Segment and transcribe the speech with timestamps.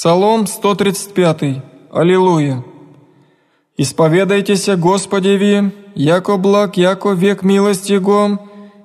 [0.00, 1.62] Псалом 135.
[1.92, 2.64] Аллилуйя.
[3.76, 8.38] «Исповедайтеся Господеви, яко благ, яко век милости Его,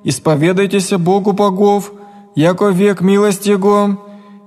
[0.03, 1.93] исповедайтеся Богу богов,
[2.35, 3.97] яко век милости Его,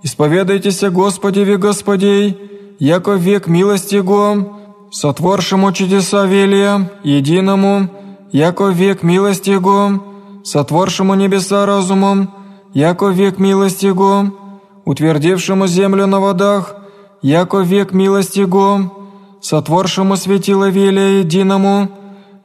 [0.02, 2.36] исповедайтеся Господеви Господей,
[2.78, 4.58] яко век милости Его,
[4.90, 7.88] сотворшему чудеса велия, единому,
[8.30, 10.04] яко век милости Его,
[10.44, 12.30] сотворшему небеса разумом,
[12.74, 14.47] яко век милости Его,
[14.88, 16.74] утвердившему землю на водах,
[17.20, 18.90] яко век милости Го,
[19.42, 21.88] сотворшему светило велия единому,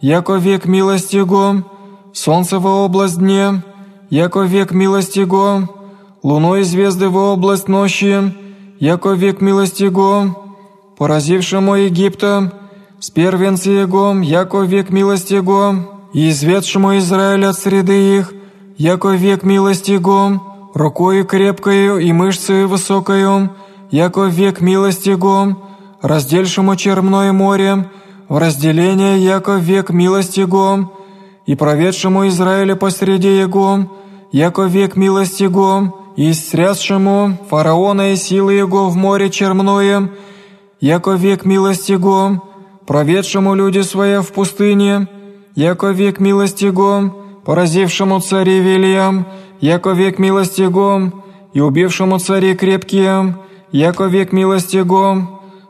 [0.01, 1.63] яко век милости Го,
[2.11, 3.63] солнце во область дне,
[4.09, 5.69] яко век милости Го,
[6.21, 8.35] луну и звезды во область ночи,
[8.77, 10.35] яко век милости Го,
[10.97, 12.51] поразившему Египта,
[12.99, 15.75] с первенцы Его, яко век милости Го,
[16.11, 18.33] и изведшему Израиль от среды их,
[18.77, 23.51] яко век милости Го, рукою крепкою и мышцею высокою,
[23.91, 25.57] яко век милости Го,
[26.01, 27.89] раздельшему черное море,
[28.29, 30.91] в разделение, яко век милости Го,
[31.45, 33.91] и проведшему Израиля посреди Его,
[34.31, 40.09] яко век милости Го, и срясшему фараона и силы Его в море черное,
[40.79, 42.41] яко век милости Го,
[42.85, 45.07] проведшему люди свои в пустыне,
[45.55, 49.25] яко век милости Го, поразившему цари Вильям,
[49.63, 51.11] яко век милости Го,
[51.53, 53.33] и убившему цари крепкие,
[53.71, 55.17] яко век милости Го,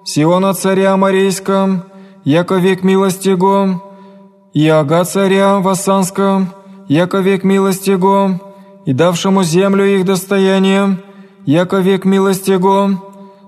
[0.04, 1.82] Сиона царя Марийском,
[2.26, 3.82] яко век милости Го,
[4.54, 6.48] и Ага царя Вассанском,
[6.90, 8.40] яко век милости Го,
[8.88, 10.98] и давшему землю их достояние,
[11.46, 12.90] яко век милости Го,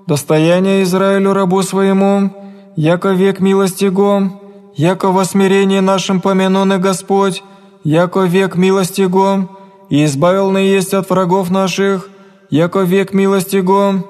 [0.08, 2.30] достояние Израилю рабу своему,
[2.76, 4.30] яко век милости Го,
[4.76, 7.42] яко во смирении нашим помянуны Господь,
[7.84, 9.50] яко век милости Го,
[9.90, 12.10] и избавил на есть от врагов наших,
[12.50, 14.04] яко век милости Го,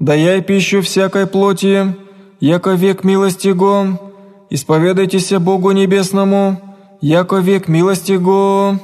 [0.00, 1.94] даяй пищу всякой плоти,
[2.40, 3.98] яко век милости Го,
[4.50, 6.60] исповедайтеся Богу Небесному,
[7.00, 8.78] яко век милости Го.